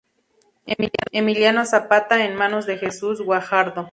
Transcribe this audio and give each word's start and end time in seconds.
Emiliano 1.11 1.63
Zapata 1.63 2.25
en 2.25 2.33
manos 2.35 2.65
de 2.65 2.79
Jesús 2.79 3.21
Guajardo. 3.21 3.89